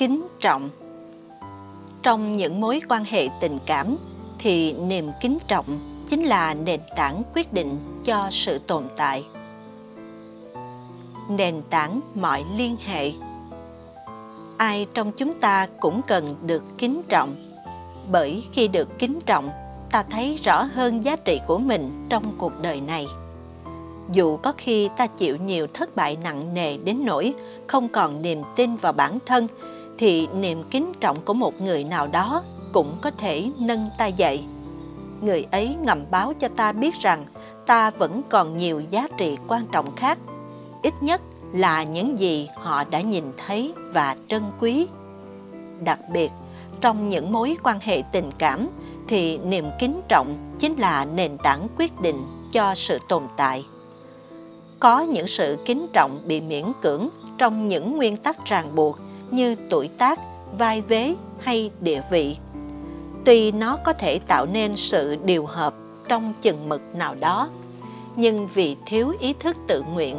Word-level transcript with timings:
kính 0.00 0.28
trọng. 0.40 0.70
Trong 2.02 2.36
những 2.36 2.60
mối 2.60 2.80
quan 2.88 3.04
hệ 3.04 3.28
tình 3.40 3.58
cảm 3.66 3.96
thì 4.38 4.72
niềm 4.72 5.10
kính 5.20 5.38
trọng 5.48 5.66
chính 6.10 6.24
là 6.24 6.54
nền 6.54 6.80
tảng 6.96 7.22
quyết 7.34 7.52
định 7.52 7.78
cho 8.04 8.28
sự 8.30 8.58
tồn 8.58 8.84
tại. 8.96 9.24
Nền 11.28 11.62
tảng 11.70 12.00
mọi 12.14 12.44
liên 12.56 12.76
hệ. 12.86 13.12
Ai 14.56 14.86
trong 14.94 15.12
chúng 15.12 15.40
ta 15.40 15.66
cũng 15.80 16.00
cần 16.06 16.36
được 16.42 16.62
kính 16.78 17.02
trọng, 17.08 17.36
bởi 18.10 18.44
khi 18.52 18.68
được 18.68 18.98
kính 18.98 19.20
trọng, 19.26 19.50
ta 19.90 20.02
thấy 20.02 20.38
rõ 20.44 20.62
hơn 20.62 21.04
giá 21.04 21.16
trị 21.16 21.40
của 21.46 21.58
mình 21.58 22.06
trong 22.08 22.34
cuộc 22.38 22.52
đời 22.62 22.80
này. 22.80 23.06
Dù 24.12 24.36
có 24.36 24.52
khi 24.58 24.88
ta 24.96 25.06
chịu 25.06 25.36
nhiều 25.36 25.66
thất 25.74 25.96
bại 25.96 26.16
nặng 26.22 26.54
nề 26.54 26.76
đến 26.76 27.04
nỗi 27.04 27.34
không 27.66 27.88
còn 27.88 28.22
niềm 28.22 28.42
tin 28.56 28.76
vào 28.76 28.92
bản 28.92 29.18
thân 29.26 29.46
thì 30.00 30.28
niềm 30.34 30.62
kính 30.70 30.92
trọng 31.00 31.20
của 31.24 31.34
một 31.34 31.60
người 31.60 31.84
nào 31.84 32.06
đó 32.06 32.42
cũng 32.72 32.96
có 33.00 33.10
thể 33.10 33.50
nâng 33.58 33.90
ta 33.98 34.06
dậy. 34.06 34.44
Người 35.20 35.46
ấy 35.50 35.76
ngầm 35.82 36.04
báo 36.10 36.32
cho 36.40 36.48
ta 36.48 36.72
biết 36.72 36.94
rằng 37.00 37.24
ta 37.66 37.90
vẫn 37.90 38.22
còn 38.28 38.58
nhiều 38.58 38.82
giá 38.90 39.08
trị 39.16 39.36
quan 39.48 39.66
trọng 39.72 39.96
khác, 39.96 40.18
ít 40.82 40.94
nhất 41.00 41.20
là 41.52 41.82
những 41.82 42.18
gì 42.18 42.48
họ 42.54 42.84
đã 42.84 43.00
nhìn 43.00 43.24
thấy 43.46 43.72
và 43.92 44.16
trân 44.28 44.42
quý. 44.60 44.86
Đặc 45.84 45.98
biệt, 46.12 46.30
trong 46.80 47.08
những 47.08 47.32
mối 47.32 47.56
quan 47.62 47.78
hệ 47.80 48.02
tình 48.12 48.30
cảm 48.38 48.68
thì 49.08 49.38
niềm 49.38 49.64
kính 49.78 50.00
trọng 50.08 50.36
chính 50.58 50.76
là 50.76 51.04
nền 51.04 51.38
tảng 51.38 51.68
quyết 51.78 52.00
định 52.00 52.22
cho 52.52 52.74
sự 52.74 52.98
tồn 53.08 53.22
tại. 53.36 53.64
Có 54.78 55.00
những 55.00 55.26
sự 55.26 55.58
kính 55.64 55.86
trọng 55.92 56.20
bị 56.26 56.40
miễn 56.40 56.64
cưỡng 56.82 57.08
trong 57.38 57.68
những 57.68 57.96
nguyên 57.96 58.16
tắc 58.16 58.44
ràng 58.44 58.74
buộc 58.74 58.98
như 59.32 59.56
tuổi 59.70 59.88
tác, 59.88 60.18
vai 60.58 60.80
vế 60.80 61.14
hay 61.40 61.70
địa 61.80 62.02
vị. 62.10 62.36
Tuy 63.24 63.52
nó 63.52 63.78
có 63.84 63.92
thể 63.92 64.18
tạo 64.26 64.46
nên 64.52 64.76
sự 64.76 65.16
điều 65.24 65.46
hợp 65.46 65.74
trong 66.08 66.32
chừng 66.42 66.68
mực 66.68 66.94
nào 66.94 67.14
đó, 67.14 67.48
nhưng 68.16 68.48
vì 68.54 68.76
thiếu 68.86 69.12
ý 69.20 69.34
thức 69.40 69.56
tự 69.66 69.82
nguyện, 69.82 70.16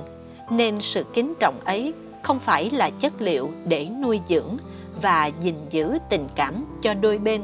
nên 0.49 0.81
sự 0.81 1.03
kính 1.13 1.33
trọng 1.39 1.59
ấy 1.65 1.93
không 2.23 2.39
phải 2.39 2.69
là 2.69 2.89
chất 2.89 3.13
liệu 3.21 3.49
để 3.65 3.87
nuôi 4.01 4.19
dưỡng 4.29 4.57
và 5.01 5.31
gìn 5.41 5.55
giữ 5.69 5.97
tình 6.09 6.27
cảm 6.35 6.65
cho 6.81 6.93
đôi 6.93 7.17
bên. 7.17 7.41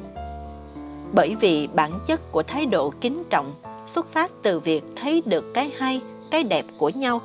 Bởi 1.14 1.36
vì 1.36 1.68
bản 1.68 2.00
chất 2.08 2.32
của 2.32 2.44
thái 2.44 2.66
độ 2.66 2.94
kính 3.02 3.24
trọng 3.30 3.54
xuất 3.86 4.08
phát 4.08 4.32
từ 4.44 4.60
việc 4.60 4.84
thấy 4.96 5.24
được 5.26 5.54
cái 5.54 5.72
hay, 5.78 6.02
cái 6.32 6.44
đẹp 6.44 6.66
của 6.78 6.90
nhau, 6.90 7.22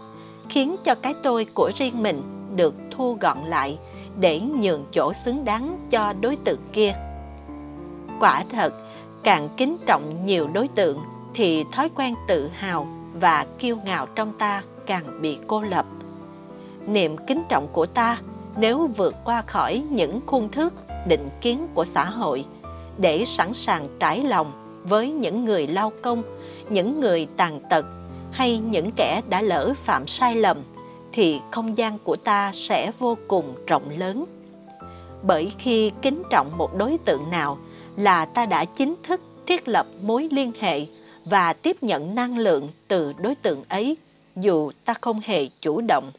khiến 0.48 0.76
cho 0.84 0.94
cái 0.94 1.14
tôi 1.22 1.44
của 1.44 1.70
riêng 1.76 2.02
mình 2.02 2.22
được 2.56 2.74
thu 2.90 3.16
gọn 3.20 3.38
lại 3.46 3.78
để 4.20 4.40
nhường 4.40 4.84
chỗ 4.92 5.12
xứng 5.12 5.44
đáng 5.44 5.88
cho 5.90 6.14
đối 6.20 6.36
tượng 6.36 6.60
kia. 6.72 6.92
Quả 8.20 8.44
thật, 8.52 8.72
càng 9.24 9.48
kính 9.56 9.76
trọng 9.86 10.26
nhiều 10.26 10.48
đối 10.52 10.68
tượng 10.68 10.98
thì 11.34 11.64
thói 11.72 11.90
quen 11.94 12.14
tự 12.28 12.48
hào 12.48 12.86
và 13.14 13.46
kiêu 13.58 13.76
ngạo 13.84 14.06
trong 14.14 14.32
ta 14.38 14.62
càng 14.86 15.22
bị 15.22 15.38
cô 15.46 15.62
lập. 15.62 15.86
Niềm 16.86 17.16
kính 17.26 17.42
trọng 17.48 17.68
của 17.72 17.86
ta 17.86 18.18
nếu 18.56 18.86
vượt 18.96 19.14
qua 19.24 19.42
khỏi 19.42 19.82
những 19.90 20.20
khuôn 20.26 20.48
thước, 20.48 20.74
định 21.06 21.28
kiến 21.40 21.66
của 21.74 21.84
xã 21.84 22.04
hội 22.04 22.44
để 22.98 23.24
sẵn 23.24 23.54
sàng 23.54 23.88
trải 24.00 24.22
lòng 24.22 24.52
với 24.84 25.10
những 25.10 25.44
người 25.44 25.66
lao 25.66 25.92
công, 26.02 26.22
những 26.70 27.00
người 27.00 27.26
tàn 27.36 27.60
tật 27.70 27.86
hay 28.30 28.58
những 28.58 28.90
kẻ 28.96 29.20
đã 29.28 29.42
lỡ 29.42 29.74
phạm 29.84 30.06
sai 30.06 30.36
lầm 30.36 30.56
thì 31.12 31.40
không 31.50 31.78
gian 31.78 31.98
của 31.98 32.16
ta 32.16 32.50
sẽ 32.54 32.92
vô 32.98 33.16
cùng 33.28 33.54
rộng 33.66 33.98
lớn. 33.98 34.24
Bởi 35.22 35.52
khi 35.58 35.90
kính 36.02 36.22
trọng 36.30 36.58
một 36.58 36.76
đối 36.76 36.98
tượng 37.04 37.30
nào 37.30 37.58
là 37.96 38.24
ta 38.24 38.46
đã 38.46 38.64
chính 38.64 38.94
thức 39.02 39.20
thiết 39.46 39.68
lập 39.68 39.86
mối 40.02 40.28
liên 40.30 40.52
hệ 40.60 40.86
và 41.24 41.52
tiếp 41.52 41.82
nhận 41.82 42.14
năng 42.14 42.38
lượng 42.38 42.68
từ 42.88 43.12
đối 43.12 43.34
tượng 43.34 43.62
ấy, 43.68 43.96
dù 44.36 44.72
ta 44.84 44.94
không 45.00 45.20
hề 45.24 45.48
chủ 45.60 45.80
động. 45.80 46.12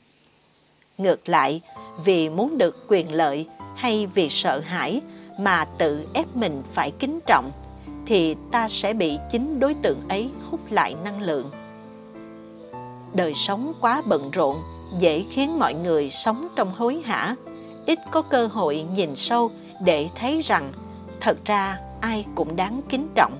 Ngược 0.97 1.29
lại, 1.29 1.61
vì 2.03 2.29
muốn 2.29 2.57
được 2.57 2.85
quyền 2.87 3.13
lợi 3.13 3.47
hay 3.75 4.07
vì 4.13 4.29
sợ 4.29 4.59
hãi 4.59 5.01
mà 5.39 5.65
tự 5.65 6.07
ép 6.13 6.35
mình 6.35 6.63
phải 6.71 6.91
kính 6.91 7.19
trọng, 7.27 7.51
thì 8.05 8.35
ta 8.51 8.67
sẽ 8.67 8.93
bị 8.93 9.17
chính 9.31 9.59
đối 9.59 9.73
tượng 9.73 9.99
ấy 10.09 10.29
hút 10.51 10.59
lại 10.71 10.95
năng 11.03 11.21
lượng. 11.21 11.49
Đời 13.13 13.33
sống 13.33 13.73
quá 13.81 14.01
bận 14.05 14.31
rộn 14.31 14.57
dễ 14.99 15.23
khiến 15.29 15.59
mọi 15.59 15.73
người 15.73 16.09
sống 16.09 16.47
trong 16.55 16.73
hối 16.73 17.01
hả. 17.05 17.35
Ít 17.85 17.99
có 18.11 18.21
cơ 18.21 18.47
hội 18.47 18.85
nhìn 18.95 19.15
sâu 19.15 19.51
để 19.83 20.09
thấy 20.15 20.41
rằng, 20.41 20.71
thật 21.19 21.37
ra 21.45 21.79
ai 22.01 22.25
cũng 22.35 22.55
đáng 22.55 22.81
kính 22.89 23.07
trọng. 23.15 23.37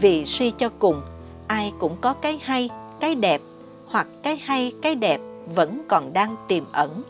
Vì 0.00 0.24
suy 0.24 0.50
cho 0.50 0.68
cùng, 0.78 1.00
ai 1.46 1.72
cũng 1.78 1.96
có 2.00 2.12
cái 2.12 2.38
hay, 2.42 2.70
cái 3.00 3.14
đẹp, 3.14 3.40
hoặc 3.86 4.06
cái 4.22 4.36
hay, 4.36 4.72
cái 4.82 4.94
đẹp 4.94 5.20
vẫn 5.54 5.82
còn 5.88 6.12
đang 6.12 6.36
tiềm 6.48 6.64
ẩn. 6.72 7.02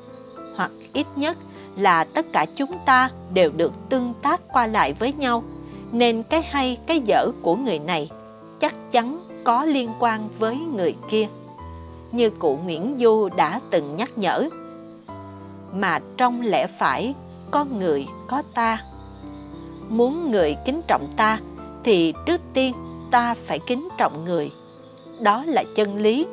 Hoặc 0.57 0.71
ít 0.93 1.07
nhất 1.17 1.37
là 1.77 2.05
tất 2.05 2.27
cả 2.33 2.47
chúng 2.57 2.73
ta 2.87 3.11
đều 3.33 3.51
được 3.51 3.73
tương 3.89 4.13
tác 4.23 4.41
qua 4.53 4.67
lại 4.67 4.93
với 4.93 5.13
nhau, 5.13 5.43
nên 5.93 6.23
cái 6.23 6.43
hay, 6.43 6.79
cái 6.87 7.01
dở 7.01 7.29
của 7.43 7.57
người 7.57 7.79
này 7.79 8.11
chắc 8.61 8.75
chắn 8.93 9.21
có 9.45 9.65
liên 9.65 9.91
quan 9.99 10.29
với 10.39 10.57
người 10.57 10.95
kia 11.11 11.29
như 12.13 12.31
cụ 12.31 12.59
Nguyễn 12.65 12.97
Du 13.01 13.29
đã 13.37 13.61
từng 13.71 13.97
nhắc 13.97 14.19
nhở. 14.19 14.49
Mà 15.73 15.99
trong 16.17 16.41
lẽ 16.41 16.67
phải, 16.67 17.15
có 17.51 17.65
người 17.65 18.07
có 18.29 18.43
ta. 18.55 18.85
Muốn 19.89 20.31
người 20.31 20.57
kính 20.67 20.81
trọng 20.89 21.15
ta, 21.17 21.41
thì 21.85 22.15
trước 22.27 22.41
tiên 22.53 22.75
ta 23.11 23.35
phải 23.35 23.59
kính 23.59 23.89
trọng 23.99 24.25
người. 24.25 24.53
Đó 25.21 25.45
là 25.47 25.65
chân 25.75 25.97
lý. 25.97 26.27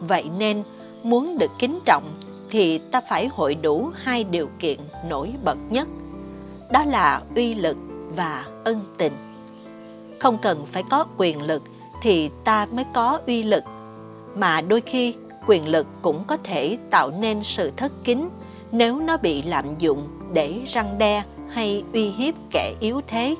Vậy 0.00 0.24
nên, 0.38 0.62
muốn 1.02 1.38
được 1.38 1.50
kính 1.58 1.78
trọng, 1.84 2.04
thì 2.50 2.78
ta 2.78 3.00
phải 3.00 3.28
hội 3.28 3.54
đủ 3.54 3.90
hai 3.94 4.24
điều 4.24 4.48
kiện 4.58 4.78
nổi 5.08 5.32
bật 5.44 5.58
nhất. 5.70 5.88
Đó 6.70 6.84
là 6.84 7.22
uy 7.36 7.54
lực 7.54 7.76
và 8.16 8.44
ân 8.64 8.80
tình. 8.98 9.12
Không 10.20 10.38
cần 10.42 10.66
phải 10.72 10.82
có 10.90 11.06
quyền 11.16 11.42
lực, 11.42 11.62
thì 12.02 12.30
ta 12.44 12.66
mới 12.72 12.84
có 12.94 13.20
uy 13.26 13.42
lực 13.42 13.64
mà 14.36 14.60
đôi 14.60 14.80
khi 14.80 15.14
quyền 15.46 15.68
lực 15.68 15.86
cũng 16.02 16.24
có 16.26 16.36
thể 16.44 16.78
tạo 16.90 17.10
nên 17.10 17.42
sự 17.42 17.72
thất 17.76 17.92
kính 18.04 18.28
nếu 18.72 19.00
nó 19.00 19.16
bị 19.16 19.42
lạm 19.42 19.64
dụng 19.78 20.08
để 20.32 20.60
răng 20.66 20.98
đe 20.98 21.22
hay 21.48 21.84
uy 21.92 22.10
hiếp 22.10 22.34
kẻ 22.50 22.74
yếu 22.80 23.00
thế. 23.06 23.34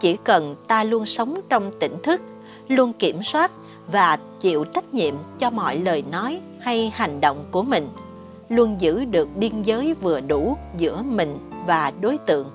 Chỉ 0.00 0.16
cần 0.24 0.56
ta 0.66 0.84
luôn 0.84 1.06
sống 1.06 1.40
trong 1.48 1.70
tỉnh 1.80 1.96
thức, 2.02 2.20
luôn 2.68 2.92
kiểm 2.92 3.22
soát 3.22 3.50
và 3.92 4.18
chịu 4.40 4.64
trách 4.64 4.94
nhiệm 4.94 5.14
cho 5.38 5.50
mọi 5.50 5.76
lời 5.76 6.04
nói 6.10 6.40
hay 6.60 6.90
hành 6.94 7.20
động 7.20 7.44
của 7.50 7.62
mình, 7.62 7.88
luôn 8.48 8.76
giữ 8.80 9.04
được 9.04 9.28
biên 9.36 9.62
giới 9.62 9.94
vừa 9.94 10.20
đủ 10.20 10.56
giữa 10.76 11.02
mình 11.02 11.38
và 11.66 11.92
đối 12.00 12.18
tượng, 12.18 12.50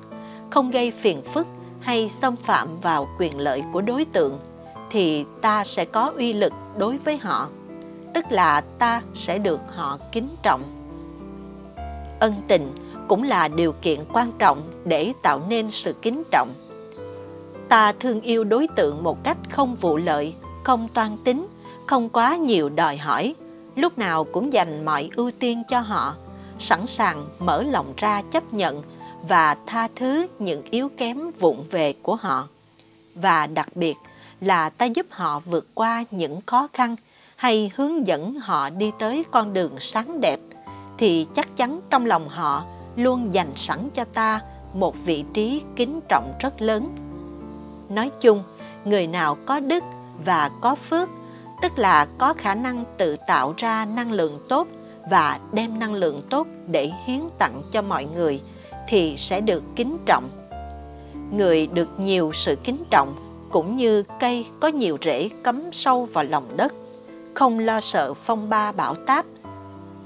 không 0.49 0.71
gây 0.71 0.91
phiền 0.91 1.21
phức 1.21 1.47
hay 1.79 2.09
xâm 2.09 2.35
phạm 2.35 2.79
vào 2.79 3.07
quyền 3.19 3.39
lợi 3.39 3.63
của 3.73 3.81
đối 3.81 4.05
tượng 4.05 4.39
thì 4.89 5.25
ta 5.41 5.63
sẽ 5.63 5.85
có 5.85 6.13
uy 6.17 6.33
lực 6.33 6.53
đối 6.77 6.97
với 6.97 7.17
họ, 7.17 7.47
tức 8.13 8.25
là 8.29 8.61
ta 8.61 9.01
sẽ 9.15 9.37
được 9.37 9.59
họ 9.75 9.99
kính 10.11 10.29
trọng. 10.43 10.63
Ân 12.19 12.33
tình 12.47 12.75
cũng 13.07 13.23
là 13.23 13.47
điều 13.47 13.71
kiện 13.71 13.99
quan 14.13 14.31
trọng 14.39 14.61
để 14.85 15.13
tạo 15.21 15.41
nên 15.49 15.71
sự 15.71 15.93
kính 16.01 16.23
trọng. 16.31 16.53
Ta 17.69 17.93
thương 17.99 18.21
yêu 18.21 18.43
đối 18.43 18.67
tượng 18.67 19.03
một 19.03 19.23
cách 19.23 19.37
không 19.49 19.75
vụ 19.75 19.97
lợi, 19.97 20.35
không 20.63 20.87
toan 20.93 21.17
tính, 21.23 21.47
không 21.87 22.09
quá 22.09 22.35
nhiều 22.35 22.69
đòi 22.69 22.97
hỏi, 22.97 23.35
lúc 23.75 23.97
nào 23.97 24.23
cũng 24.23 24.53
dành 24.53 24.85
mọi 24.85 25.09
ưu 25.15 25.31
tiên 25.39 25.63
cho 25.67 25.79
họ, 25.79 26.15
sẵn 26.59 26.87
sàng 26.87 27.27
mở 27.39 27.63
lòng 27.63 27.93
ra 27.97 28.21
chấp 28.21 28.53
nhận 28.53 28.83
và 29.27 29.55
tha 29.65 29.87
thứ 29.95 30.27
những 30.39 30.63
yếu 30.69 30.89
kém 30.97 31.31
vụng 31.39 31.65
về 31.71 31.93
của 32.01 32.15
họ. 32.15 32.47
Và 33.15 33.47
đặc 33.47 33.67
biệt 33.75 33.95
là 34.41 34.69
ta 34.69 34.85
giúp 34.85 35.05
họ 35.09 35.39
vượt 35.39 35.67
qua 35.73 36.03
những 36.11 36.41
khó 36.45 36.67
khăn 36.73 36.95
hay 37.35 37.71
hướng 37.75 38.07
dẫn 38.07 38.39
họ 38.39 38.69
đi 38.69 38.91
tới 38.99 39.25
con 39.31 39.53
đường 39.53 39.71
sáng 39.79 40.21
đẹp, 40.21 40.39
thì 40.97 41.27
chắc 41.35 41.57
chắn 41.57 41.81
trong 41.89 42.05
lòng 42.05 42.29
họ 42.29 42.63
luôn 42.95 43.33
dành 43.33 43.51
sẵn 43.55 43.89
cho 43.93 44.03
ta 44.03 44.41
một 44.73 44.95
vị 45.05 45.23
trí 45.33 45.61
kính 45.75 45.99
trọng 46.09 46.33
rất 46.39 46.61
lớn. 46.61 46.95
Nói 47.89 48.11
chung, 48.21 48.43
người 48.85 49.07
nào 49.07 49.37
có 49.45 49.59
đức 49.59 49.83
và 50.25 50.51
có 50.61 50.75
phước, 50.75 51.09
tức 51.61 51.77
là 51.77 52.07
có 52.17 52.33
khả 52.33 52.55
năng 52.55 52.83
tự 52.97 53.15
tạo 53.27 53.53
ra 53.57 53.85
năng 53.85 54.11
lượng 54.11 54.37
tốt 54.49 54.67
và 55.09 55.39
đem 55.51 55.79
năng 55.79 55.93
lượng 55.93 56.21
tốt 56.29 56.47
để 56.67 56.91
hiến 57.05 57.21
tặng 57.37 57.61
cho 57.71 57.81
mọi 57.81 58.05
người, 58.15 58.41
thì 58.87 59.17
sẽ 59.17 59.41
được 59.41 59.63
kính 59.75 59.97
trọng. 60.05 60.29
Người 61.31 61.67
được 61.67 61.99
nhiều 61.99 62.31
sự 62.33 62.55
kính 62.63 62.83
trọng 62.89 63.24
cũng 63.55 63.75
như 63.75 64.03
cây 64.19 64.45
có 64.59 64.67
nhiều 64.67 64.97
rễ 65.01 65.29
cắm 65.43 65.69
sâu 65.71 66.05
vào 66.05 66.23
lòng 66.23 66.43
đất. 66.55 66.73
Không 67.33 67.59
lo 67.59 67.81
sợ 67.81 68.13
phong 68.13 68.49
ba 68.49 68.71
bão 68.71 68.95
táp. 68.95 69.25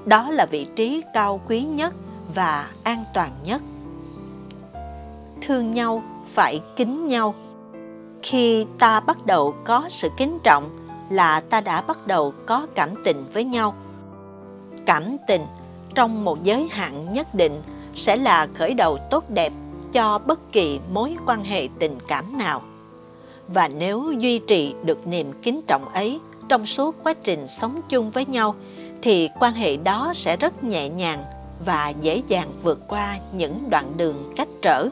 Đó 0.06 0.32
là 0.32 0.46
vị 0.46 0.66
trí 0.76 1.04
cao 1.14 1.42
quý 1.48 1.62
nhất 1.62 1.94
và 2.36 2.70
an 2.84 3.04
toàn 3.14 3.32
nhất. 3.46 3.62
Thương 5.42 5.74
nhau, 5.74 6.04
phải 6.34 6.62
kính 6.76 7.08
nhau. 7.08 7.36
Khi 8.24 8.66
ta 8.80 9.00
bắt 9.00 9.26
đầu 9.26 9.56
có 9.64 9.86
sự 9.90 10.10
kính 10.18 10.40
trọng 10.44 10.70
là 11.10 11.40
ta 11.40 11.62
đã 11.62 11.82
bắt 11.82 12.08
đầu 12.08 12.34
có 12.46 12.68
cảm 12.76 13.04
tình 13.06 13.26
với 13.34 13.44
nhau. 13.44 13.76
Cảm 14.86 15.18
tình 15.28 15.46
trong 15.96 16.26
một 16.26 16.44
giới 16.44 16.68
hạn 16.72 17.14
nhất 17.14 17.28
định 17.36 17.62
sẽ 17.96 18.16
là 18.16 18.48
khởi 18.54 18.74
đầu 18.74 18.98
tốt 19.12 19.30
đẹp 19.30 19.54
cho 19.92 20.20
bất 20.20 20.52
kỳ 20.52 20.80
mối 20.94 21.18
quan 21.26 21.44
hệ 21.44 21.68
tình 21.80 21.98
cảm 22.08 22.38
nào 22.38 22.62
và 23.54 23.68
nếu 23.68 24.12
duy 24.12 24.40
trì 24.40 24.74
được 24.84 25.08
niềm 25.08 25.32
kính 25.42 25.62
trọng 25.68 25.90
ấy 25.90 26.20
trong 26.50 26.66
suốt 26.66 26.96
quá 27.04 27.14
trình 27.24 27.48
sống 27.48 27.82
chung 27.90 28.12
với 28.12 28.26
nhau, 28.26 28.56
thì 29.02 29.30
quan 29.40 29.54
hệ 29.54 29.78
đó 29.78 30.12
sẽ 30.16 30.38
rất 30.38 30.64
nhẹ 30.64 30.90
nhàng 30.90 31.24
và 31.66 31.94
dễ 32.02 32.22
dàng 32.28 32.52
vượt 32.64 32.88
qua 32.88 33.18
những 33.34 33.70
đoạn 33.70 33.94
đường 33.98 34.34
cách 34.36 34.48
trở. 34.62 34.88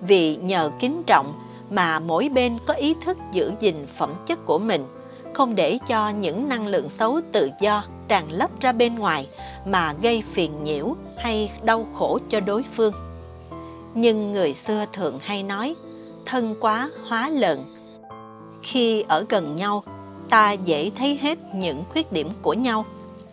Vì 0.00 0.36
nhờ 0.36 0.70
kính 0.80 1.02
trọng 1.06 1.32
mà 1.70 1.98
mỗi 1.98 2.28
bên 2.28 2.58
có 2.66 2.74
ý 2.74 2.94
thức 3.04 3.18
giữ 3.32 3.52
gìn 3.60 3.86
phẩm 3.96 4.10
chất 4.26 4.46
của 4.46 4.58
mình, 4.58 4.86
không 5.32 5.54
để 5.54 5.78
cho 5.88 6.10
những 6.10 6.48
năng 6.48 6.66
lượng 6.66 6.88
xấu 6.88 7.20
tự 7.32 7.50
do 7.60 7.84
tràn 8.08 8.32
lấp 8.32 8.50
ra 8.60 8.72
bên 8.72 8.94
ngoài 8.94 9.28
mà 9.66 9.94
gây 10.02 10.22
phiền 10.32 10.64
nhiễu 10.64 10.96
hay 11.16 11.52
đau 11.62 11.86
khổ 11.94 12.18
cho 12.30 12.40
đối 12.40 12.64
phương. 12.74 12.92
Nhưng 13.94 14.32
người 14.32 14.54
xưa 14.54 14.84
thường 14.92 15.18
hay 15.22 15.42
nói 15.42 15.74
thân 16.28 16.54
quá 16.60 16.90
hóa 17.08 17.28
lợn. 17.28 17.58
Khi 18.62 19.02
ở 19.08 19.24
gần 19.28 19.56
nhau, 19.56 19.82
ta 20.30 20.52
dễ 20.52 20.90
thấy 20.98 21.18
hết 21.22 21.38
những 21.54 21.84
khuyết 21.92 22.12
điểm 22.12 22.28
của 22.42 22.52
nhau. 22.52 22.84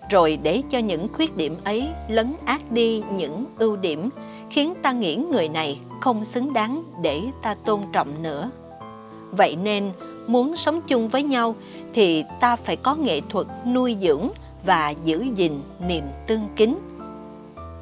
Rồi 0.09 0.39
để 0.43 0.61
cho 0.69 0.79
những 0.79 1.07
khuyết 1.13 1.37
điểm 1.37 1.55
ấy 1.63 1.87
lấn 2.09 2.35
át 2.45 2.71
đi 2.71 3.03
những 3.11 3.45
ưu 3.57 3.75
điểm, 3.75 4.09
khiến 4.49 4.73
ta 4.81 4.91
nghĩ 4.91 5.15
người 5.15 5.49
này 5.49 5.79
không 6.01 6.25
xứng 6.25 6.53
đáng 6.53 6.83
để 7.01 7.21
ta 7.41 7.55
tôn 7.65 7.81
trọng 7.93 8.23
nữa. 8.23 8.49
Vậy 9.31 9.57
nên, 9.63 9.91
muốn 10.27 10.55
sống 10.55 10.81
chung 10.87 11.07
với 11.07 11.23
nhau 11.23 11.55
thì 11.93 12.23
ta 12.39 12.55
phải 12.55 12.75
có 12.75 12.95
nghệ 12.95 13.21
thuật 13.29 13.47
nuôi 13.65 13.97
dưỡng 14.01 14.29
và 14.65 14.93
giữ 15.03 15.25
gìn 15.35 15.61
niềm 15.87 16.03
tương 16.27 16.47
kính. 16.55 16.77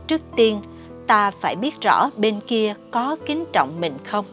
Trước 0.08 0.22
tiên, 0.36 0.60
ta 1.08 1.32
phải 1.32 1.56
biết 1.56 1.82
rõ 1.82 2.10
bên 2.18 2.40
kia 2.48 2.74
có 2.92 3.16
kính 3.26 3.46
trọng 3.54 3.82
mình 3.82 3.94
không? 4.04 4.26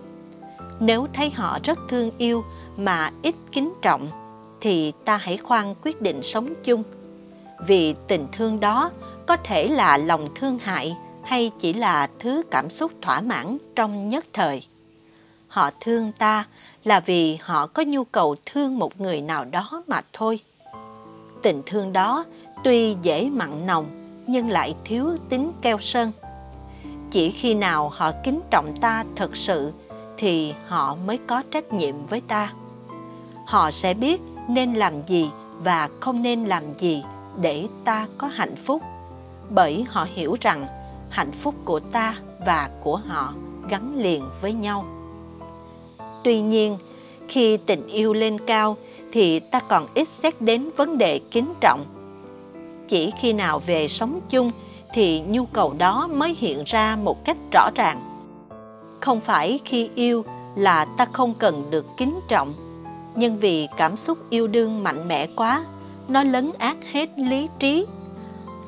Nếu 0.81 1.07
thấy 1.13 1.31
họ 1.31 1.59
rất 1.65 1.79
thương 1.89 2.11
yêu 2.19 2.45
mà 2.77 3.11
ít 3.23 3.35
kính 3.53 3.73
trọng, 3.83 4.09
thì 4.61 4.93
ta 5.05 5.17
hãy 5.17 5.37
khoan 5.37 5.75
quyết 5.83 6.03
định 6.03 6.23
sống 6.23 6.55
chung. 6.65 6.83
Vì 7.67 7.95
tình 8.09 8.27
thương 8.33 8.61
đó 8.61 8.91
có 9.27 9.37
thể 9.37 9.69
là 9.69 9.97
lòng 9.97 10.29
thương 10.35 10.59
hại 10.59 10.97
hay 11.23 11.51
chỉ 11.61 11.73
là 11.73 12.09
thứ 12.19 12.43
cảm 12.51 12.71
xúc 12.71 12.93
thỏa 13.03 13.21
mãn 13.21 13.59
trong 13.77 14.09
nhất 14.09 14.27
thời. 14.33 14.67
Họ 15.49 15.71
thương 15.81 16.13
ta 16.13 16.47
là 16.85 17.01
vì 17.01 17.39
họ 17.41 17.67
có 17.67 17.83
nhu 17.83 18.05
cầu 18.05 18.37
thương 18.47 18.79
một 18.79 19.01
người 19.01 19.21
nào 19.21 19.45
đó 19.45 19.83
mà 19.87 20.01
thôi. 20.13 20.41
Tình 21.43 21.63
thương 21.67 21.93
đó 21.93 22.25
tuy 22.65 22.97
dễ 23.03 23.31
mặn 23.31 23.67
nồng 23.67 23.87
nhưng 24.27 24.49
lại 24.49 24.75
thiếu 24.85 25.17
tính 25.29 25.53
keo 25.63 25.79
sơn. 25.79 26.13
Chỉ 27.11 27.31
khi 27.31 27.55
nào 27.55 27.89
họ 27.89 28.13
kính 28.25 28.41
trọng 28.51 28.81
ta 28.81 29.05
thật 29.17 29.37
sự 29.37 29.73
thì 30.21 30.55
họ 30.67 30.97
mới 31.07 31.19
có 31.27 31.43
trách 31.51 31.73
nhiệm 31.73 31.95
với 32.07 32.21
ta. 32.21 32.53
Họ 33.47 33.71
sẽ 33.71 33.95
biết 33.95 34.21
nên 34.49 34.75
làm 34.75 35.03
gì 35.03 35.31
và 35.63 35.89
không 36.01 36.23
nên 36.23 36.45
làm 36.45 36.75
gì 36.75 37.03
để 37.41 37.67
ta 37.85 38.07
có 38.19 38.27
hạnh 38.27 38.57
phúc. 38.57 38.83
Bởi 39.51 39.85
họ 39.89 40.07
hiểu 40.15 40.37
rằng 40.41 40.67
hạnh 41.11 41.33
phúc 41.33 41.55
của 41.65 41.81
ta 41.81 42.17
và 42.47 42.71
của 42.81 42.97
họ 42.97 43.35
gắn 43.69 43.97
liền 43.97 44.25
với 44.41 44.53
nhau. 44.53 44.85
Tuy 46.25 46.41
nhiên, 46.41 46.79
khi 47.29 47.57
tình 47.57 47.87
yêu 47.87 48.13
lên 48.13 48.39
cao 48.47 48.77
thì 49.13 49.41
ta 49.41 49.61
còn 49.61 49.87
ít 49.95 50.09
xét 50.09 50.41
đến 50.41 50.71
vấn 50.77 50.99
đề 50.99 51.21
kính 51.31 51.55
trọng. 51.61 51.85
Chỉ 52.89 53.13
khi 53.21 53.33
nào 53.33 53.59
về 53.59 53.89
sống 53.89 54.21
chung 54.31 54.53
thì 54.93 55.21
nhu 55.21 55.47
cầu 55.47 55.75
đó 55.79 56.09
mới 56.13 56.37
hiện 56.39 56.63
ra 56.67 56.97
một 56.97 57.25
cách 57.25 57.37
rõ 57.53 57.71
ràng 57.75 58.10
không 59.01 59.21
phải 59.21 59.61
khi 59.65 59.91
yêu 59.95 60.25
là 60.57 60.85
ta 60.85 61.07
không 61.13 61.35
cần 61.35 61.71
được 61.71 61.87
kính 61.97 62.21
trọng. 62.29 62.55
Nhưng 63.15 63.39
vì 63.39 63.69
cảm 63.77 63.97
xúc 63.97 64.19
yêu 64.31 64.47
đương 64.47 64.83
mạnh 64.85 65.09
mẽ 65.09 65.27
quá, 65.37 65.65
nó 66.09 66.23
lấn 66.23 66.51
át 66.59 66.77
hết 66.93 67.11
lý 67.17 67.49
trí. 67.59 67.87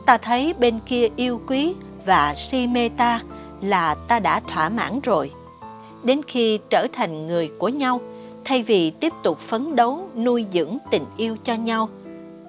Ta 0.07 0.19
thấy 0.19 0.55
bên 0.59 0.79
kia 0.87 1.09
yêu 1.17 1.41
quý 1.47 1.75
và 2.07 2.35
si 2.35 2.67
mê 2.67 2.89
ta 2.89 3.21
là 3.61 3.95
ta 3.95 4.21
đã 4.21 4.41
thỏa 4.41 4.69
mãn 4.69 5.01
rồi. 5.01 5.33
Đến 6.03 6.21
khi 6.27 6.59
trở 6.71 6.87
thành 6.93 7.27
người 7.27 7.51
của 7.59 7.69
nhau, 7.69 8.01
thay 8.45 8.63
vì 8.63 8.91
tiếp 8.91 9.13
tục 9.23 9.39
phấn 9.39 9.77
đấu, 9.77 10.09
nuôi 10.17 10.47
dưỡng 10.53 10.79
tình 10.91 11.05
yêu 11.17 11.37
cho 11.45 11.55
nhau, 11.55 11.89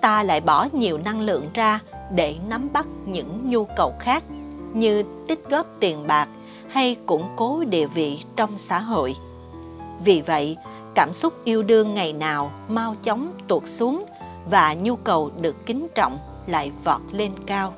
ta 0.01 0.23
lại 0.23 0.41
bỏ 0.41 0.67
nhiều 0.73 0.97
năng 0.97 1.21
lượng 1.21 1.45
ra 1.53 1.79
để 2.15 2.35
nắm 2.49 2.69
bắt 2.73 2.87
những 3.05 3.49
nhu 3.49 3.65
cầu 3.75 3.93
khác 3.99 4.23
như 4.73 5.03
tích 5.27 5.49
góp 5.49 5.67
tiền 5.79 6.07
bạc 6.07 6.27
hay 6.73 6.97
củng 7.05 7.27
cố 7.35 7.63
địa 7.63 7.85
vị 7.85 8.19
trong 8.35 8.57
xã 8.57 8.79
hội. 8.79 9.15
Vì 10.03 10.21
vậy, 10.21 10.57
cảm 10.95 11.13
xúc 11.13 11.33
yêu 11.43 11.63
đương 11.63 11.93
ngày 11.93 12.13
nào 12.13 12.51
mau 12.67 12.95
chóng 13.03 13.31
tuột 13.47 13.63
xuống 13.65 14.05
và 14.49 14.73
nhu 14.73 14.95
cầu 14.95 15.31
được 15.41 15.65
kính 15.65 15.87
trọng 15.95 16.17
lại 16.47 16.71
vọt 16.83 17.01
lên 17.11 17.31
cao. 17.45 17.73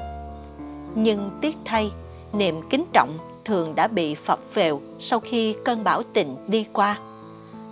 Nhưng 0.96 1.30
tiếc 1.42 1.58
thay, 1.66 1.92
niềm 2.34 2.62
kính 2.70 2.86
trọng 2.94 3.18
thường 3.46 3.76
đã 3.76 3.88
bị 3.88 4.16
phập 4.16 4.40
phèo 4.52 4.82
sau 5.00 5.20
khi 5.20 5.56
cơn 5.66 5.84
bão 5.84 6.02
tình 6.14 6.36
đi 6.48 6.66
qua. 6.74 7.00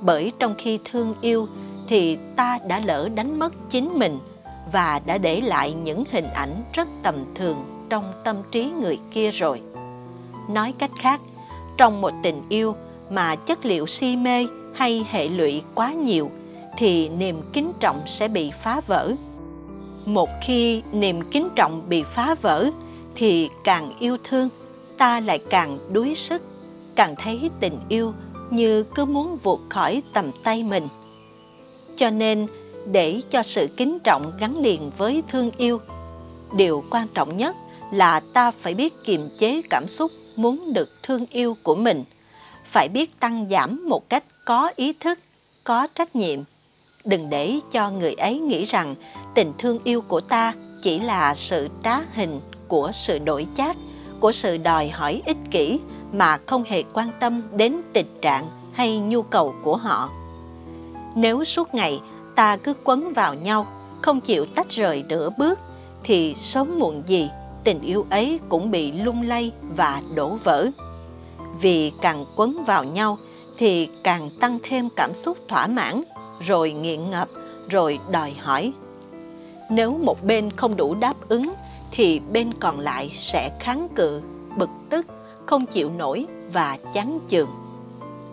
Bởi 0.01 0.31
trong 0.39 0.55
khi 0.57 0.79
thương 0.91 1.15
yêu 1.21 1.47
thì 1.87 2.17
ta 2.35 2.59
đã 2.67 2.79
lỡ 2.79 3.09
đánh 3.15 3.39
mất 3.39 3.53
chính 3.69 3.99
mình 3.99 4.19
và 4.71 5.01
đã 5.05 5.17
để 5.17 5.41
lại 5.41 5.73
những 5.73 6.03
hình 6.11 6.29
ảnh 6.33 6.63
rất 6.73 6.87
tầm 7.03 7.15
thường 7.35 7.87
trong 7.89 8.03
tâm 8.23 8.35
trí 8.51 8.71
người 8.81 8.99
kia 9.11 9.31
rồi 9.31 9.61
nói 10.49 10.73
cách 10.79 10.91
khác, 10.99 11.21
trong 11.77 12.01
một 12.01 12.11
tình 12.23 12.41
yêu 12.49 12.75
mà 13.09 13.35
chất 13.35 13.65
liệu 13.65 13.87
si 13.87 14.15
mê 14.15 14.47
hay 14.73 15.05
hệ 15.09 15.27
lụy 15.27 15.61
quá 15.75 15.93
nhiều, 15.93 16.31
thì 16.77 17.09
niềm 17.09 17.41
kính 17.53 17.71
trọng 17.79 18.01
sẽ 18.07 18.27
bị 18.27 18.51
phá 18.61 18.81
vỡ. 18.87 19.13
Một 20.05 20.29
khi 20.41 20.81
niềm 20.91 21.21
kính 21.31 21.47
trọng 21.55 21.89
bị 21.89 22.03
phá 22.03 22.35
vỡ, 22.41 22.69
thì 23.15 23.49
càng 23.63 23.91
yêu 23.99 24.17
thương, 24.23 24.49
ta 24.97 25.19
lại 25.19 25.39
càng 25.49 25.79
đuối 25.91 26.15
sức. 26.15 26.41
Càng 26.95 27.15
thấy 27.15 27.49
tình 27.59 27.79
yêu 27.89 28.13
như 28.49 28.83
cứ 28.83 29.05
muốn 29.05 29.37
vụt 29.43 29.59
khỏi 29.69 30.03
tầm 30.13 30.31
tay 30.43 30.63
mình. 30.63 30.87
Cho 31.95 32.09
nên, 32.09 32.47
để 32.91 33.21
cho 33.29 33.43
sự 33.43 33.67
kính 33.77 33.99
trọng 33.99 34.31
gắn 34.39 34.59
liền 34.59 34.91
với 34.97 35.23
thương 35.27 35.51
yêu, 35.57 35.79
điều 36.55 36.83
quan 36.89 37.07
trọng 37.13 37.37
nhất 37.37 37.55
là 37.91 38.19
ta 38.19 38.51
phải 38.51 38.73
biết 38.73 38.93
kiềm 39.05 39.29
chế 39.37 39.61
cảm 39.69 39.87
xúc 39.87 40.11
muốn 40.35 40.73
được 40.73 41.03
thương 41.03 41.25
yêu 41.31 41.57
của 41.63 41.75
mình. 41.75 42.03
Phải 42.65 42.89
biết 42.89 43.19
tăng 43.19 43.47
giảm 43.49 43.89
một 43.89 44.09
cách 44.09 44.23
có 44.45 44.71
ý 44.75 44.93
thức, 44.93 45.19
có 45.63 45.87
trách 45.95 46.15
nhiệm. 46.15 46.39
Đừng 47.05 47.29
để 47.29 47.59
cho 47.71 47.89
người 47.89 48.13
ấy 48.13 48.39
nghĩ 48.39 48.65
rằng 48.65 48.95
tình 49.35 49.53
thương 49.57 49.79
yêu 49.83 50.01
của 50.01 50.19
ta 50.19 50.53
chỉ 50.81 50.99
là 50.99 51.35
sự 51.35 51.69
trá 51.83 51.99
hình 52.13 52.39
của 52.67 52.91
sự 52.93 53.19
đổi 53.19 53.47
chác 53.57 53.77
của 54.19 54.31
sự 54.31 54.57
đòi 54.57 54.89
hỏi 54.89 55.21
ích 55.25 55.37
kỷ 55.51 55.79
mà 56.11 56.37
không 56.45 56.63
hề 56.63 56.83
quan 56.93 57.09
tâm 57.19 57.41
đến 57.55 57.81
tình 57.93 58.19
trạng 58.21 58.47
hay 58.73 58.97
nhu 58.97 59.21
cầu 59.21 59.55
của 59.63 59.77
họ. 59.77 60.09
Nếu 61.15 61.43
suốt 61.43 61.75
ngày 61.75 61.99
ta 62.35 62.57
cứ 62.57 62.73
quấn 62.83 63.13
vào 63.13 63.33
nhau, 63.33 63.67
không 64.01 64.21
chịu 64.21 64.45
tách 64.45 64.69
rời 64.69 65.03
nửa 65.09 65.29
bước, 65.37 65.59
thì 66.03 66.35
sớm 66.41 66.79
muộn 66.79 67.03
gì 67.07 67.29
tình 67.63 67.81
yêu 67.81 68.05
ấy 68.09 68.39
cũng 68.49 68.71
bị 68.71 68.91
lung 68.91 69.21
lay 69.21 69.51
và 69.75 70.01
đổ 70.15 70.37
vỡ. 70.43 70.67
Vì 71.61 71.91
càng 72.01 72.25
quấn 72.35 72.63
vào 72.67 72.83
nhau 72.83 73.17
thì 73.57 73.89
càng 74.03 74.29
tăng 74.39 74.59
thêm 74.63 74.89
cảm 74.95 75.13
xúc 75.13 75.37
thỏa 75.47 75.67
mãn, 75.67 76.03
rồi 76.41 76.71
nghiện 76.71 77.09
ngập, 77.09 77.27
rồi 77.69 77.99
đòi 78.11 78.33
hỏi. 78.39 78.73
Nếu 79.69 79.97
một 80.03 80.23
bên 80.23 80.51
không 80.51 80.75
đủ 80.75 80.95
đáp 80.95 81.15
ứng 81.27 81.53
thì 81.91 82.19
bên 82.19 82.53
còn 82.53 82.79
lại 82.79 83.09
sẽ 83.13 83.51
kháng 83.59 83.87
cự, 83.95 84.21
bực 84.57 84.69
tức, 84.89 85.05
không 85.45 85.65
chịu 85.65 85.89
nổi 85.97 86.25
và 86.53 86.77
chán 86.93 87.19
chường. 87.27 87.49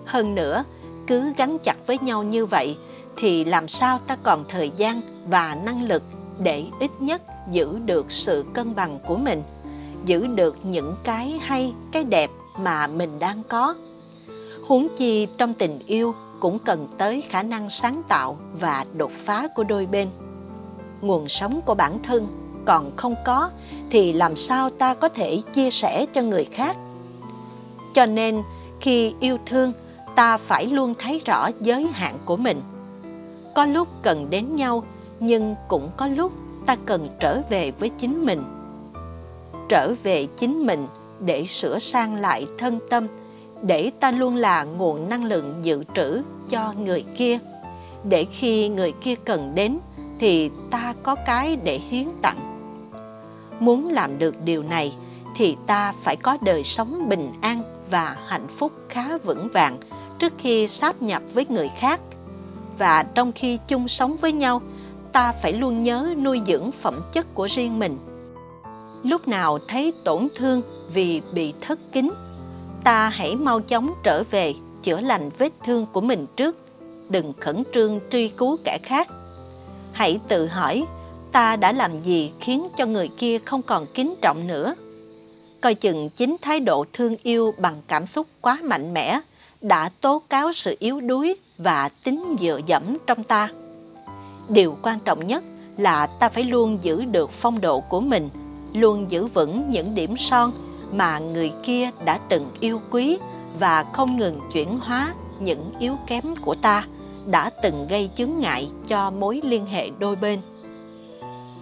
Hơn 0.07 0.35
nữa, 0.35 0.65
cứ 1.07 1.33
gắn 1.37 1.59
chặt 1.63 1.77
với 1.87 1.99
nhau 1.99 2.23
như 2.23 2.47
vậy 2.47 2.77
thì 3.17 3.45
làm 3.45 3.69
sao 3.69 3.99
ta 3.99 4.17
còn 4.23 4.45
thời 4.49 4.71
gian 4.77 5.01
và 5.29 5.55
năng 5.65 5.89
lực 5.89 6.03
để 6.39 6.65
ít 6.81 6.91
nhất 7.01 7.23
giữ 7.51 7.79
được 7.85 8.13
sự 8.13 8.45
cân 8.53 8.75
bằng 8.75 8.99
của 9.07 9.17
mình, 9.17 9.43
giữ 10.05 10.27
được 10.27 10.57
những 10.63 10.97
cái 11.05 11.39
hay, 11.41 11.75
cái 11.93 12.05
đẹp 12.05 12.31
mà 12.59 12.87
mình 12.87 13.19
đang 13.19 13.43
có. 13.49 13.75
Huống 14.67 14.89
chi 14.97 15.27
trong 15.39 15.55
tình 15.55 15.79
yêu 15.87 16.15
cũng 16.41 16.59
cần 16.59 16.89
tới 16.99 17.23
khả 17.29 17.43
năng 17.43 17.71
sáng 17.71 18.03
tạo 18.09 18.39
và 18.61 18.85
đột 18.97 19.11
phá 19.11 19.49
của 19.55 19.65
đôi 19.65 19.87
bên. 19.87 20.09
Nguồn 21.01 21.29
sống 21.29 21.61
của 21.67 21.75
bản 21.75 22.03
thân 22.03 22.27
còn 22.65 22.97
không 22.97 23.15
có 23.25 23.51
thì 23.91 24.13
làm 24.13 24.37
sao 24.37 24.71
ta 24.71 24.95
có 24.95 25.09
thể 25.09 25.43
chia 25.55 25.71
sẻ 25.71 26.07
cho 26.13 26.23
người 26.23 26.45
khác? 26.45 26.77
Cho 27.95 28.07
nên, 28.07 28.43
khi 28.81 29.15
yêu 29.21 29.39
thương, 29.47 29.73
ta 30.15 30.37
phải 30.37 30.67
luôn 30.67 30.95
thấy 30.99 31.23
rõ 31.25 31.51
giới 31.61 31.87
hạn 31.87 32.15
của 32.25 32.37
mình. 32.37 32.63
Có 33.55 33.65
lúc 33.65 33.89
cần 34.03 34.31
đến 34.31 34.57
nhau 34.57 34.85
nhưng 35.21 35.55
cũng 35.69 35.91
có 35.97 36.07
lúc 36.07 36.33
ta 36.67 36.77
cần 36.87 37.09
trở 37.21 37.43
về 37.51 37.73
với 37.79 37.89
chính 37.89 38.27
mình. 38.27 38.43
Trở 39.69 39.95
về 40.03 40.27
chính 40.39 40.67
mình 40.67 40.87
để 41.21 41.47
sửa 41.47 41.79
sang 41.79 42.15
lại 42.15 42.47
thân 42.59 42.79
tâm, 42.91 43.07
để 43.63 43.91
ta 44.01 44.11
luôn 44.11 44.37
là 44.37 44.65
nguồn 44.65 45.09
năng 45.09 45.25
lượng 45.25 45.55
dự 45.63 45.85
trữ 45.95 46.23
cho 46.51 46.75
người 46.79 47.05
kia. 47.17 47.39
Để 48.05 48.25
khi 48.25 48.69
người 48.69 48.93
kia 49.01 49.15
cần 49.15 49.53
đến 49.55 49.79
thì 50.19 50.51
ta 50.71 50.95
có 51.03 51.15
cái 51.27 51.57
để 51.57 51.79
hiến 51.79 52.09
tặng. 52.23 52.39
Muốn 53.61 53.89
làm 53.89 54.19
được 54.19 54.35
điều 54.45 54.63
này 54.63 54.95
thì 55.37 55.57
ta 55.67 55.93
phải 56.03 56.17
có 56.17 56.39
đời 56.41 56.65
sống 56.65 57.09
bình 57.09 57.33
an 57.41 57.63
và 57.91 58.17
hạnh 58.27 58.47
phúc 58.57 58.73
khá 58.89 59.19
vững 59.19 59.49
vàng 59.53 59.77
trước 60.19 60.33
khi 60.39 60.69
sáp 60.69 61.03
nhập 61.03 61.23
với 61.35 61.47
người 61.49 61.71
khác. 61.79 62.01
Và 62.79 63.05
trong 63.15 63.33
khi 63.33 63.59
chung 63.69 63.89
sống 63.89 64.17
với 64.17 64.33
nhau 64.33 64.61
ta 65.13 65.33
phải 65.43 65.53
luôn 65.53 65.83
nhớ 65.83 66.15
nuôi 66.23 66.41
dưỡng 66.47 66.73
phẩm 66.73 67.03
chất 67.13 67.35
của 67.35 67.49
riêng 67.51 67.79
mình. 67.79 67.99
Lúc 69.05 69.29
nào 69.29 69.59
thấy 69.69 69.93
tổn 70.05 70.29
thương 70.35 70.63
vì 70.95 71.23
bị 71.33 71.55
thất 71.61 71.79
kính, 71.93 72.11
ta 72.85 73.09
hãy 73.09 73.37
mau 73.37 73.61
chóng 73.61 73.95
trở 74.03 74.23
về 74.31 74.55
chữa 74.83 75.01
lành 75.01 75.31
vết 75.39 75.53
thương 75.65 75.87
của 75.93 76.01
mình 76.01 76.27
trước. 76.37 76.57
Đừng 77.09 77.33
khẩn 77.41 77.63
trương 77.75 78.01
truy 78.11 78.29
cứu 78.29 78.57
kẻ 78.65 78.79
khác. 78.83 79.09
Hãy 79.93 80.21
tự 80.29 80.47
hỏi, 80.47 80.87
ta 81.33 81.57
đã 81.57 81.73
làm 81.73 82.01
gì 82.01 82.33
khiến 82.41 82.69
cho 82.77 82.87
người 82.87 83.09
kia 83.19 83.39
không 83.39 83.63
còn 83.63 83.87
kính 83.95 84.15
trọng 84.23 84.47
nữa? 84.47 84.75
Coi 85.61 85.75
chừng 85.75 86.09
chính 86.17 86.37
thái 86.43 86.61
độ 86.61 86.85
thương 86.93 87.17
yêu 87.23 87.55
bằng 87.59 87.83
cảm 87.89 88.07
xúc 88.07 88.27
quá 88.41 88.59
mạnh 88.63 88.95
mẽ 88.95 89.21
đã 89.61 89.91
tố 90.01 90.23
cáo 90.31 90.53
sự 90.53 90.77
yếu 90.79 91.01
đuối 91.01 91.35
và 91.59 91.89
tính 92.05 92.37
dựa 92.41 92.61
dẫm 92.67 92.97
trong 93.07 93.25
ta 93.25 93.49
điều 94.51 94.77
quan 94.83 94.99
trọng 95.05 95.27
nhất 95.27 95.45
là 95.77 96.07
ta 96.07 96.29
phải 96.29 96.45
luôn 96.45 96.79
giữ 96.83 97.05
được 97.05 97.31
phong 97.31 97.61
độ 97.61 97.81
của 97.81 98.01
mình, 98.01 98.29
luôn 98.75 99.11
giữ 99.11 99.27
vững 99.27 99.71
những 99.71 99.95
điểm 99.95 100.17
son 100.19 100.53
mà 100.93 101.19
người 101.19 101.53
kia 101.63 101.91
đã 102.05 102.19
từng 102.29 102.51
yêu 102.61 102.81
quý 102.91 103.19
và 103.59 103.85
không 103.93 104.17
ngừng 104.17 104.41
chuyển 104.53 104.79
hóa 104.79 105.15
những 105.41 105.73
yếu 105.79 105.97
kém 106.07 106.35
của 106.43 106.55
ta 106.55 106.87
đã 107.27 107.51
từng 107.63 107.87
gây 107.91 108.11
chướng 108.15 108.31
ngại 108.39 108.71
cho 108.89 109.11
mối 109.11 109.41
liên 109.45 109.67
hệ 109.67 109.91
đôi 109.99 110.17
bên. 110.17 110.41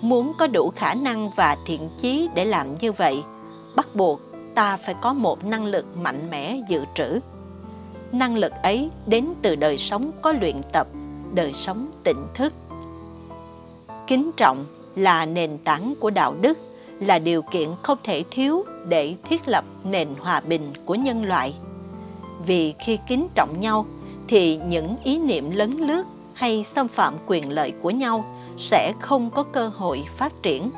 Muốn 0.00 0.33
có 0.38 0.47
đủ 0.47 0.73
khả 0.76 0.95
năng 0.95 1.30
và 1.30 1.57
thiện 1.66 1.88
chí 2.00 2.28
để 2.35 2.45
làm 2.45 2.75
như 2.75 2.92
vậy, 2.92 3.23
bắt 3.76 3.88
buộc 3.95 4.21
ta 4.54 4.76
phải 4.76 4.95
có 5.00 5.12
một 5.12 5.45
năng 5.45 5.64
lực 5.64 5.97
mạnh 5.97 6.30
mẽ 6.30 6.61
dự 6.68 6.85
trữ. 6.95 7.21
Năng 8.12 8.37
lực 8.37 8.52
ấy 8.62 8.90
đến 9.07 9.28
từ 9.42 9.57
đời 9.57 9.78
sống 9.78 10.11
có 10.23 10.33
luyện 10.33 10.57
tập, 10.73 10.87
đời 11.35 11.52
sống 11.52 11.90
tỉnh 12.04 12.26
thức 12.35 12.52
kính 14.08 14.30
trọng 14.36 14.64
là 14.96 15.26
nền 15.26 15.58
tảng 15.58 15.94
của 16.00 16.10
đạo 16.10 16.34
đức, 16.40 16.58
là 17.00 17.18
điều 17.18 17.42
kiện 17.42 17.68
không 17.82 17.98
thể 18.04 18.24
thiếu 18.30 18.64
để 18.86 19.14
thiết 19.24 19.48
lập 19.48 19.64
nền 19.84 20.08
hòa 20.20 20.40
bình 20.40 20.72
của 20.84 20.94
nhân 20.94 21.24
loại. 21.24 21.54
Vì 22.46 22.74
khi 22.78 22.98
kính 23.08 23.28
trọng 23.34 23.60
nhau, 23.60 23.86
thì 24.28 24.56
những 24.56 24.96
ý 25.04 25.18
niệm 25.18 25.50
lấn 25.50 25.76
lướt 25.76 26.04
hay 26.34 26.64
xâm 26.64 26.88
phạm 26.88 27.14
quyền 27.26 27.52
lợi 27.52 27.72
của 27.82 27.90
nhau 27.90 28.24
sẽ 28.58 28.92
không 29.00 29.30
có 29.30 29.42
cơ 29.42 29.68
hội 29.68 30.04
phát 30.16 30.32
triển. 30.42 30.70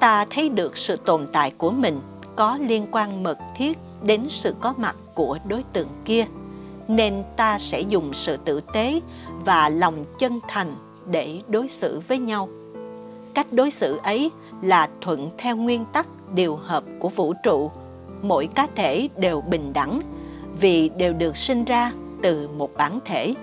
Ta 0.00 0.24
thấy 0.30 0.48
được 0.48 0.76
sự 0.76 0.96
tồn 0.96 1.26
tại 1.32 1.50
của 1.50 1.70
mình 1.70 2.00
có 2.36 2.58
liên 2.60 2.86
quan 2.90 3.22
mật 3.22 3.38
thiết 3.56 3.78
đến 4.02 4.26
sự 4.28 4.54
có 4.60 4.74
mặt 4.76 4.96
của 5.14 5.38
đối 5.44 5.62
tượng 5.72 5.88
kia, 6.04 6.24
nên 6.88 7.24
ta 7.36 7.58
sẽ 7.58 7.80
dùng 7.80 8.14
sự 8.14 8.36
tử 8.36 8.60
tế 8.72 9.00
và 9.44 9.68
lòng 9.68 10.04
chân 10.18 10.40
thành 10.48 10.74
để 11.06 11.40
đối 11.48 11.68
xử 11.68 12.00
với 12.08 12.18
nhau. 12.18 12.48
Cách 13.34 13.52
đối 13.52 13.70
xử 13.70 13.98
ấy 14.02 14.30
là 14.62 14.88
thuận 15.00 15.30
theo 15.38 15.56
nguyên 15.56 15.84
tắc 15.92 16.06
điều 16.34 16.56
hợp 16.56 16.84
của 16.98 17.08
vũ 17.08 17.34
trụ. 17.42 17.70
Mỗi 18.22 18.46
cá 18.46 18.66
thể 18.74 19.08
đều 19.16 19.40
bình 19.40 19.72
đẳng 19.72 20.00
vì 20.60 20.88
đều 20.88 21.12
được 21.12 21.36
sinh 21.36 21.64
ra 21.64 21.92
từ 22.22 22.48
một 22.48 22.70
bản 22.76 22.98
thể. 23.04 23.34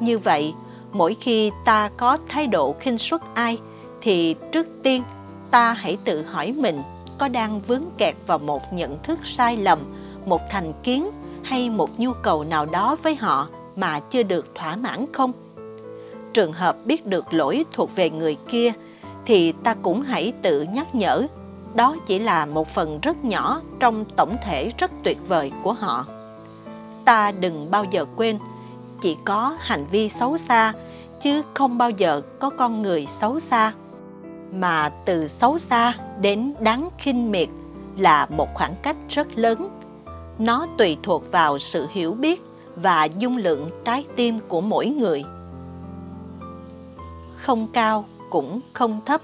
Như 0.00 0.18
vậy, 0.18 0.54
mỗi 0.92 1.16
khi 1.20 1.50
ta 1.64 1.90
có 1.96 2.18
thái 2.28 2.46
độ 2.46 2.74
khinh 2.80 2.98
suất 2.98 3.20
ai, 3.34 3.58
thì 4.00 4.34
trước 4.52 4.66
tiên 4.82 5.02
ta 5.50 5.72
hãy 5.72 5.98
tự 6.04 6.22
hỏi 6.22 6.52
mình 6.52 6.82
có 7.18 7.28
đang 7.28 7.60
vướng 7.60 7.84
kẹt 7.98 8.14
vào 8.26 8.38
một 8.38 8.72
nhận 8.72 8.98
thức 9.02 9.18
sai 9.24 9.56
lầm, 9.56 9.78
một 10.24 10.40
thành 10.50 10.72
kiến 10.82 11.10
hay 11.42 11.70
một 11.70 11.90
nhu 11.98 12.12
cầu 12.12 12.44
nào 12.44 12.66
đó 12.66 12.96
với 13.02 13.14
họ 13.14 13.48
mà 13.76 14.00
chưa 14.00 14.22
được 14.22 14.54
thỏa 14.54 14.76
mãn 14.76 15.06
không? 15.12 15.32
Trường 16.34 16.52
hợp 16.52 16.76
biết 16.84 17.06
được 17.06 17.34
lỗi 17.34 17.64
thuộc 17.72 17.96
về 17.96 18.10
người 18.10 18.36
kia, 18.48 18.72
thì 19.26 19.52
ta 19.52 19.74
cũng 19.74 20.02
hãy 20.02 20.32
tự 20.42 20.62
nhắc 20.62 20.94
nhở. 20.94 21.26
Đó 21.74 21.96
chỉ 22.06 22.18
là 22.18 22.46
một 22.46 22.68
phần 22.68 23.00
rất 23.00 23.24
nhỏ 23.24 23.60
trong 23.80 24.04
tổng 24.16 24.36
thể 24.44 24.72
rất 24.78 24.90
tuyệt 25.02 25.18
vời 25.28 25.52
của 25.62 25.72
họ. 25.72 26.06
Ta 27.04 27.32
đừng 27.32 27.70
bao 27.70 27.84
giờ 27.90 28.04
quên, 28.16 28.38
chỉ 29.00 29.16
có 29.24 29.56
hành 29.60 29.86
vi 29.90 30.08
xấu 30.08 30.38
xa, 30.38 30.72
chứ 31.22 31.42
không 31.54 31.78
bao 31.78 31.90
giờ 31.90 32.20
có 32.38 32.50
con 32.50 32.82
người 32.82 33.06
xấu 33.20 33.40
xa. 33.40 33.72
Mà 34.52 34.92
từ 35.04 35.28
xấu 35.28 35.58
xa 35.58 35.94
đến 36.20 36.54
đáng 36.60 36.88
khinh 36.98 37.30
miệt 37.30 37.48
là 37.96 38.26
một 38.26 38.48
khoảng 38.54 38.74
cách 38.82 38.96
rất 39.08 39.28
lớn. 39.38 39.68
Nó 40.38 40.66
tùy 40.78 40.96
thuộc 41.02 41.32
vào 41.32 41.58
sự 41.58 41.86
hiểu 41.90 42.12
biết 42.12 42.42
và 42.76 43.04
dung 43.04 43.36
lượng 43.36 43.70
trái 43.84 44.04
tim 44.16 44.38
của 44.48 44.60
mỗi 44.60 44.86
người 44.86 45.24
không 47.48 47.68
cao 47.72 48.04
cũng 48.30 48.60
không 48.72 49.00
thấp, 49.06 49.20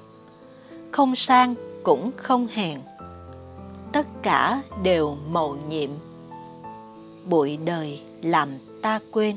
không 0.90 1.14
sang 1.14 1.54
cũng 1.82 2.10
không 2.16 2.46
hèn. 2.46 2.80
Tất 3.92 4.06
cả 4.22 4.62
đều 4.82 5.16
màu 5.28 5.56
nhiệm. 5.68 5.90
Bụi 7.24 7.56
đời 7.56 8.00
làm 8.22 8.48
ta 8.82 9.00
quên. 9.12 9.36